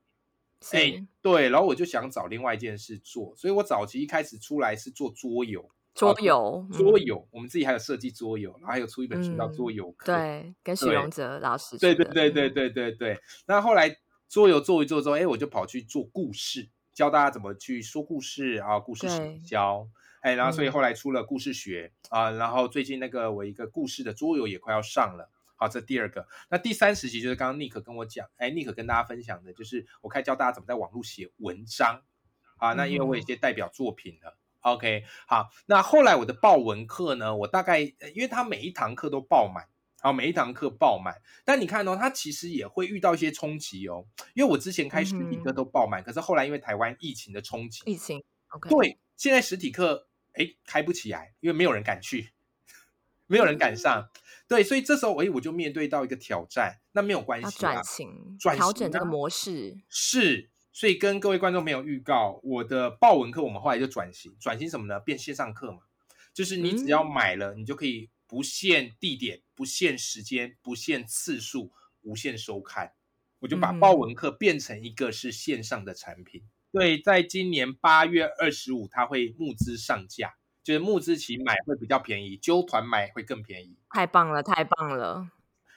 [0.71, 5.69] 哎，对，然后我就想找另外一件事做，所以我早期一开始出来是做桌游。
[5.93, 13.19] 桌游，桌游，嗯，我们自己还有设计桌游，然后还有出一本书叫桌游课，嗯，对，跟许荣哲老师，对对对对对对对。
[13.45, 13.97] 那后来
[14.29, 19.07] 桌游做一做之后，哎，我就跑去做故事，教大家怎么去说故事啊，故事
[19.39, 19.87] 教，
[20.21, 26.25] 哎，然后所以后来出了故事学，嗯，啊，然后最近那个我一个故事的桌游也快要上了，好，这第二个。
[26.49, 32.01] 那第三十集就是刚刚 Nick 跟我讲，哎，Nick 跟大家分享的就是我开始教大家怎么在网络写文章，
[32.55, 34.37] 啊，那因为我有一些代表作品了。
[34.63, 37.35] 嗯 OK，好，那后来我的报文课呢？
[37.35, 39.67] 我大概因为他每一堂课都爆满，
[40.01, 41.15] 好，每一堂课爆满。
[41.43, 44.05] 但你看哦，他其实也会遇到一些冲击哦。
[44.35, 52.29] 因为我之前开实体课都爆满，嗯，可是后来因为台湾疫情的冲击，疫情，OK，对，现在实体课哎开不起来，因为没有人敢去，
[53.25, 56.79] 没有人敢上，嗯，对，所以这时候哎我就面对到一个挑战。
[56.91, 60.51] 那没有关系，转型，转型，调整这个模式是。
[60.73, 64.99] 所以跟各位观众朋友预告，我的报文课我们后来就转型，转型什么呢？
[65.01, 65.79] 变线上课嘛，
[66.33, 72.93] 就是你只要买了，你就可以不限地点、不限时间、不限次数、无限收看。
[73.39, 76.41] 我就把报文课变成一个是线上的产品。
[76.71, 83.75] 对，在今年八月二十五，它会募资上架，就是募资期买会比较便宜，揪团买会更便宜。
[83.89, 85.29] 太棒了，太棒了！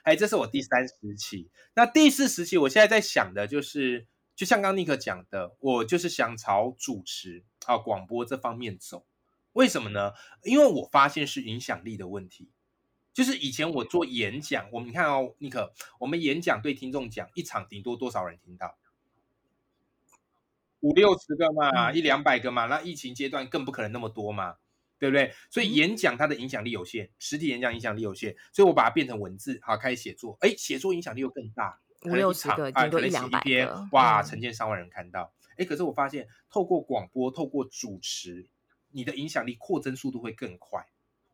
[0.05, 1.51] 哎，这是我第三十期。
[1.75, 4.07] 那第四十期，我现在在想的就是。
[4.35, 9.07] 就像刚尼克讲的，我就是想朝主持啊广播这方面走。
[9.53, 10.13] 为什么呢？
[10.43, 12.51] 因为我发现是影响力的问题。
[13.13, 18.77] 就是以前我做演讲，我们你看哦，尼克，我们演讲对听众讲一场顶多多少人听到？
[20.81, 22.67] 五六十个嘛，一两百个嘛。
[22.67, 24.57] 那疫情阶段更不可能那么多嘛，
[24.99, 25.33] 对不对？
[25.49, 30.37] 所以演讲它的影响力有限，实体演讲影响力有限，所以我把它变成文字，好，开始写作。
[30.41, 31.81] 哎，写作影响力又更大。
[32.05, 35.33] 五六十个，顶多一两百个，哇，成千上万人看到。
[35.57, 38.47] 哎、嗯，可是我发现，透过广播，透过主持，
[38.91, 40.87] 你的影响力扩增速度会更快，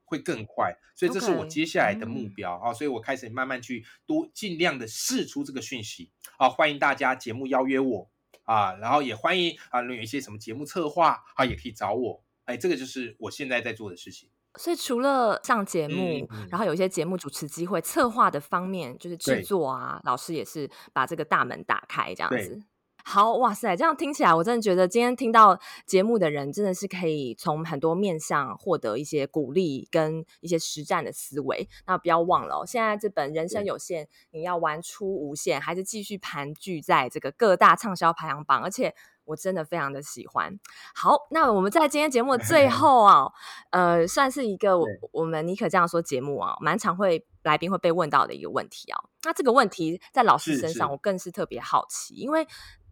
[0.05, 0.77] 会更快。
[0.95, 2.73] 所以这是我接下来的目标啊！
[2.73, 6.49] 所以我开始慢慢去多尽量的试出这个讯息啊！
[6.49, 8.11] 欢迎大家节目邀约我
[8.45, 12.23] 啊，然后也欢迎啊，有一些什么节目策划啊，也可以找我。
[12.45, 14.29] 哎，这个就是我现在在做的事情。
[14.59, 22.63] 所以除了上节目，然后有一些节目主持机会、策划的方面，就是制作啊，老师也是把这个大门打开这样子。
[23.03, 31.69] 好哇塞，这样听起来，我真的觉得今天听到节目的人，真的是可以从很多面向获得一些鼓励跟一些实战的思维。
[31.87, 38.95] 那不要忘了哦，现在这本《人生有限》，你要玩出无限，还是继续盘踞在这个各大畅销排行榜，而且。
[39.31, 40.59] 我真的非常的喜欢。
[40.95, 43.31] 好，那我们在今天节目的最后啊，
[43.71, 48.99] 呃，算是一个我，我们尼可这样说节目啊，蛮常会来宾会被问到的一个问题啊。
[49.23, 52.47] 那这个问题在老师身上，我更是特别好奇，因为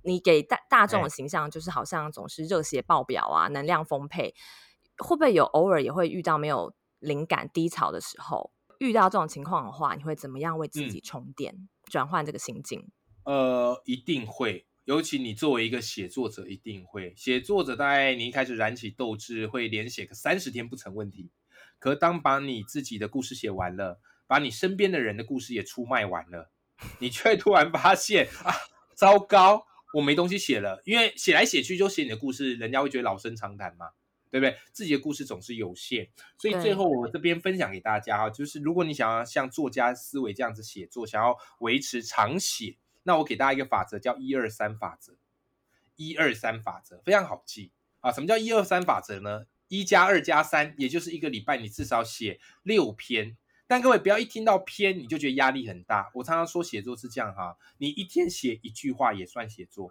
[0.04, 4.32] 你给大大众的形象就是好像总是热血爆表啊，能量丰沛，
[4.98, 8.52] 会不会有偶尔也会遇到没有灵感低潮的时候？
[8.78, 12.88] 遇到这种情况的话，你会怎么样为自己充电，转换这个心境？
[13.24, 14.67] 呃，一定会。
[14.88, 21.30] 尤其你作为一个写作者，一定会写作者，大概你一开始燃起斗志，会连写个三十天不成问题。
[21.78, 26.50] 可当把你自己的故事写完了，把你身边的人的故事也出卖完了，
[27.00, 28.54] 你却突然发现啊，
[28.96, 30.80] 糟糕，我没东西写了。
[30.86, 33.90] 因为写来写去就写你的故事，人家会觉得老生常谈嘛，
[34.30, 34.56] 对不对？
[34.72, 36.08] 自己的故事总是有限，
[36.38, 42.78] 所以最后我这边分享给大家哈，就是如果你想要像作家思维这样子写作，想要维持长写。
[43.08, 45.14] 那我给大家一个法则，叫一二三法则。
[45.96, 48.12] 一二三法则非常好记啊！
[48.12, 49.46] 什么叫一二三法则呢？
[49.68, 53.38] 一加二加三，也就是一个礼拜你至少写六篇。
[53.66, 56.10] 但各位不要一听到篇你就觉得压力很大。
[56.14, 59.90] 我常常说写作是这样哈，你一天写一句话也算写作，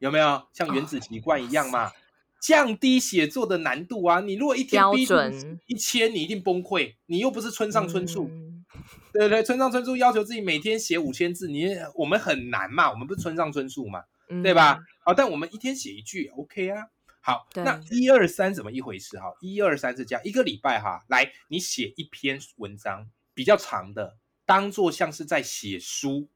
[0.00, 0.48] 有没有？
[0.52, 1.92] 像原子习惯一样嘛，
[2.40, 4.20] 降低写作的难度啊！
[4.20, 6.96] 你如果一天标准一千，你一定崩溃。
[7.06, 8.28] 你又不是村上春树。
[8.28, 8.49] 嗯
[9.12, 14.78] 对对，村上春树要求自己每天写五千字，你我们很难嘛，我们不是村上春树嘛，嗯、对吧？
[15.04, 16.86] 好，但我们一天写一句，OK 啊。
[17.22, 19.18] 好，那一二三怎么一回事？
[19.18, 24.16] 哈，一二三是这样，一个礼拜哈，来你写一篇文章比较长的，
[24.46, 26.30] 当做像是在写书，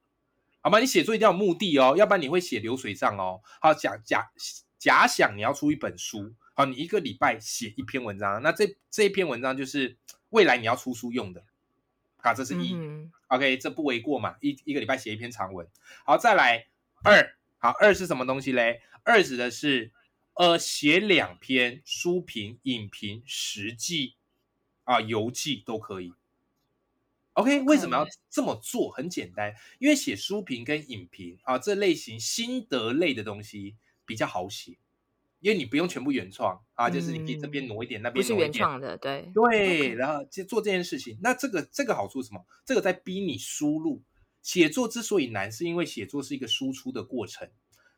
[0.61, 0.79] 好吗？
[0.79, 3.41] 你写作一定要有目的哦，要不然你会写流水账哦。
[3.63, 4.31] 好，假假
[4.79, 9.97] 假想你要出一本书，好，你一个礼拜写一篇文章，那这这一篇文章就是
[10.29, 11.43] 未来你要出书用的。
[12.25, 14.37] 好，这是一、嗯、，OK，这不为过嘛？
[14.41, 15.69] 一一个礼拜写一篇长文，
[16.07, 16.69] 好，再来
[17.05, 18.81] 二，好，二是什么东西嘞？
[19.03, 19.93] 二指的是，
[20.33, 24.15] 呃，写两篇书评、影评、实记
[24.85, 26.15] 啊、游记都可以。
[27.35, 28.91] OK，为什么要这么做？
[28.91, 34.79] 很简单，因为写书评跟影评啊这类型心得类的东西比较好写。
[35.45, 41.19] 因为你不用全部原创啊，就是你可以这边挪一点，嗯、那边挪一点，不是原创的，对对然后就做这件事情。
[41.23, 42.41] 那这个这个好处是什么？
[42.65, 44.03] 这个在逼你输入。
[44.41, 47.47] 写作之所以难，是因为写作是一个输出的过程。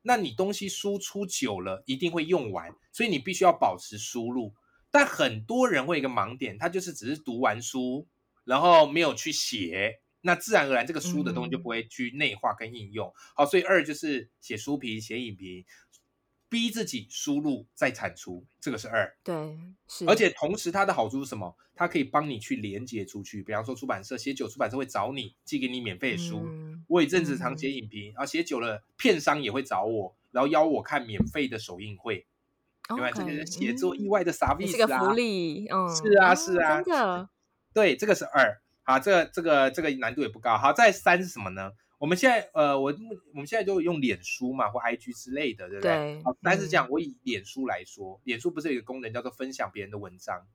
[0.03, 4.53] 那你东西输出久了，一定会用完，所以你必须要保持输入。
[4.91, 8.07] 但很多人会有一个盲点，他就是只是读完书，
[8.45, 13.09] 然后没有去写，那自然而然这个书的东西就不会去内化跟应用。
[13.09, 15.65] 嗯、好，所以二就是写书评、写影评。
[16.49, 19.17] 逼自己输入再产出，这个是二。
[19.23, 19.35] 对，
[19.89, 20.05] 是。
[20.07, 21.57] 而且同时，它的好处是什么？
[21.75, 23.43] 它可以帮你去连接出去。
[23.43, 26.43] 比方说，出版社写久，出版社会找你寄给你免费的书。
[26.47, 32.27] 嗯、我有一阵子常写影评，然后写久了，片商也会找我，然后邀我看免费的首映会。
[32.89, 33.11] 对吧？
[33.11, 35.67] 这个是写作意外的 service 啊，这个福利。
[35.67, 37.29] 嗯，是啊，是啊，真的。
[37.75, 38.63] 对，这个是二。
[38.85, 40.57] 好，这个这个这个难度也不高。
[40.57, 41.73] 好，再三是什么呢？
[41.99, 42.95] 我们现在呃，我
[43.33, 46.23] 我们现在就用脸书嘛，或 IG 之类的，对不对？
[46.43, 50.47] 但是这样，我以脸书来说，脸书不是有一个功能叫做分享别人的文章？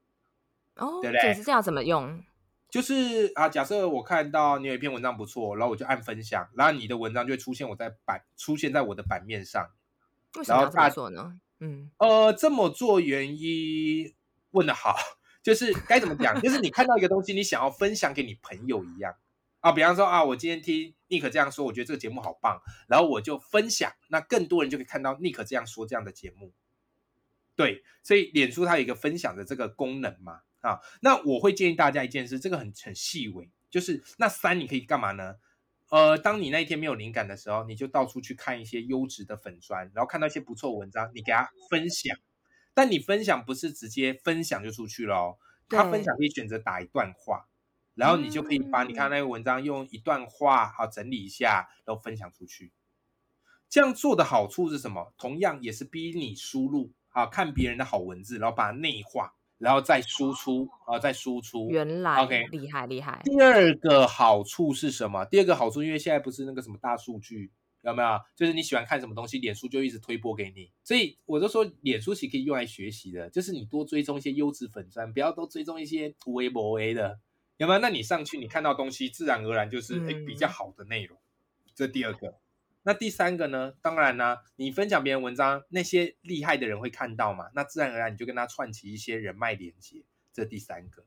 [0.75, 1.33] 哦，对不对？
[1.33, 2.23] 是这样怎么用？
[2.69, 9.69] 就是啊，假设我看到你有一篇文章不错，然后我就按分享，然后你的文章就会出现我在版出现在我的版面上。
[10.37, 11.39] 为什么要这么做呢？
[11.59, 14.13] 嗯，呃，这么做原因
[14.51, 14.95] 问的好，
[15.43, 16.39] 就是该怎么讲？
[16.39, 19.15] 就是你看到一个东西，你想要分享给你朋友一样。
[19.59, 26.53] 啊，比方说啊，我今天听尼克这样说，我觉得这个节目好棒，然后我就分享，那更多人就可以看到尼克这样说这样的节目。
[27.55, 35.35] 对，所以脸书它有一个分享的这个功能嘛，啊，那我会建议大家一件事，这个很很细微，就是那三你可以干嘛呢？
[35.89, 42.17] 呃，当你那一天没有灵感的时候，你就到处去看一些优质的粉专，然后看到一些不错的文章，你给他分享。
[42.73, 45.37] 但你分享不是直接分享就出去了哦，
[45.67, 47.49] 他分享可以选择打一段话。
[47.95, 52.71] 然后你就可以把你看那个文章用一段话好整理一下，然后分享出去。
[53.69, 55.13] 这样做的好处是什么？
[55.17, 61.69] 同样也是逼你输入啊，看别人的好文字，然后把它内化，然后再输出啊，再输出。
[61.69, 63.21] 原来，OK，厉害厉害。
[63.23, 65.23] 第二个好处是什么？
[65.25, 68.19] 第二个好处，因为现在不是那个什么大数据，有没有？
[68.35, 70.69] 就是你喜欢看什么东西，脸书就一直推播给你。
[70.83, 77.19] 所以我就说，脸书其实可以用来学习的，就是你多追踪一些优质粉钻，不要都追踪一些微博 A 的。
[77.67, 81.17] 那你上去，你看到东西，自然而然就是、嗯欸、比较好的内容。
[81.75, 82.39] 这第二个，
[82.83, 83.73] 那第三个呢？
[83.81, 87.49] 当然呢，你分享别人文章，那些厉害的人会看到嘛？
[87.53, 90.03] 那自然而然你就跟他串起一些人脉连接。
[90.33, 91.05] 这第三个，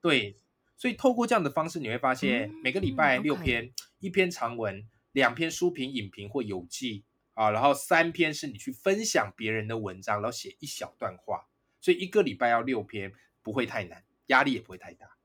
[0.00, 0.38] 对，
[0.76, 7.04] 所以透过这样的方式，你会发现每个礼拜六篇，嗯、一篇长文，两篇书评、影评或游记
[7.34, 11.48] 啊，然后三篇是你去分享别人的文章，然后写一小段话。
[11.80, 13.12] 所以一个礼拜要六篇，
[13.42, 15.17] 不会太难，压力也不会太大。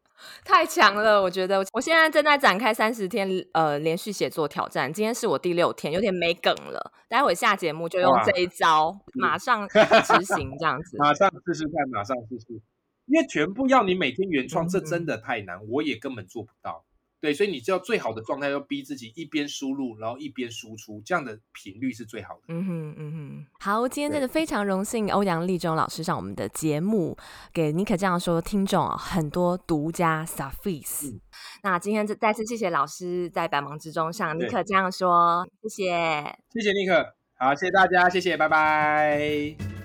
[0.44, 6.92] 太强了，我觉得我现在正在展开三十天呃连续写作挑战，今天是我第六天，有点没梗了。
[7.08, 10.98] 待会下节目就用这一招，马上执行这样子。
[11.02, 12.62] 马上试试看，马上试试。
[13.06, 16.86] 因为全部要你每天原创，这真的太难，我也根本做不到。
[17.24, 22.42] 对，所以你知道最好的状态要逼自己一边输入，然后一边输出，这样的频率是最好的。
[22.50, 23.46] 嗯哼，嗯哼。
[23.62, 27.16] 好，今天真的非常荣幸，欧阳立中老师上我们的节目，
[27.54, 30.26] 给尼可这样说听众啊很多独家。
[30.66, 31.22] 嗯、
[31.64, 39.83] 那今天再次谢谢老师在百忙之中上尼可这样说，谢谢，谢谢尼可，好，谢谢大家，谢谢，拜拜。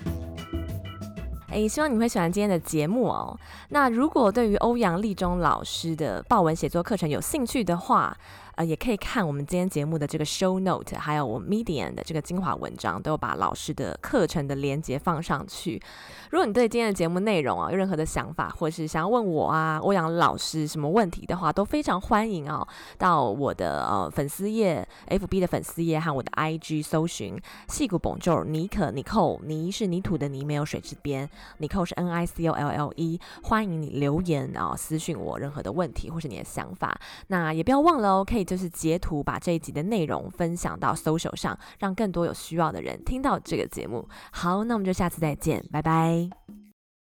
[1.51, 3.39] 诶，希望你会喜欢今天的节目哦。
[3.71, 8.17] 那如果对于欧阳立中老师的豹文写作课程有兴趣的话，
[8.59, 15.81] 呃，也可以看我们今天节目的这个 show note，还有我 Medium 的这个精华文章，都有把老师的课程的连接放上去。
[16.31, 22.67] 如果你对今天的节目内容啊有任何的想法，或是想要问我啊欧阳老师什么问题的话，都非常欢迎哦，
[22.99, 36.99] 到我的呃粉丝页 FB 的粉丝页和我的 IG 搜寻细谷 Bonjour 尼可 Nicole，泥是泥土的泥，没有水之边尼寇是 N I C O L L E，欢迎你留言啊私讯我任何的问题或是你的想法。
[37.29, 38.48] 那也不要忘了哦，可以。
[38.49, 44.09] 就是截图，把这一集的内容分享到 social 上，让更多有需要的人听到这个节目。
[44.33, 46.58] 好，那我们就下次再见，拜拜。